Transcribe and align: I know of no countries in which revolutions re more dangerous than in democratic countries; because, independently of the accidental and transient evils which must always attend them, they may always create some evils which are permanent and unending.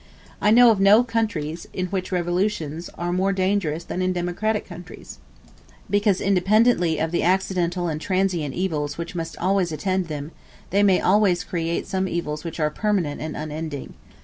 I 0.41 0.49
know 0.49 0.71
of 0.71 0.79
no 0.79 1.03
countries 1.03 1.67
in 1.73 1.85
which 1.89 2.11
revolutions 2.11 2.89
re 2.97 3.11
more 3.11 3.31
dangerous 3.31 3.83
than 3.83 4.01
in 4.01 4.13
democratic 4.13 4.65
countries; 4.67 5.19
because, 5.91 6.19
independently 6.19 6.97
of 6.97 7.11
the 7.11 7.21
accidental 7.21 7.87
and 7.87 8.01
transient 8.01 8.55
evils 8.55 8.97
which 8.97 9.13
must 9.13 9.37
always 9.37 9.71
attend 9.71 10.07
them, 10.07 10.31
they 10.71 10.81
may 10.81 10.99
always 10.99 11.43
create 11.43 11.85
some 11.85 12.07
evils 12.07 12.43
which 12.43 12.59
are 12.59 12.71
permanent 12.71 13.21
and 13.21 13.37
unending. 13.37 13.93